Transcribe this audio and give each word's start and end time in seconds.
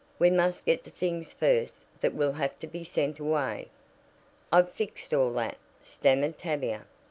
We 0.17 0.31
must 0.31 0.65
get 0.65 0.83
the 0.83 0.89
things 0.89 1.31
first 1.31 1.85
that 1.99 2.15
will 2.15 2.31
have 2.31 2.57
to 2.61 2.65
be 2.65 2.83
sent 2.83 3.19
away." 3.19 3.67
"I've 4.51 4.71
fixed 4.71 5.13
all 5.13 5.31
that," 5.33 5.57
stammered 5.83 6.39
Tavia. 6.39 6.87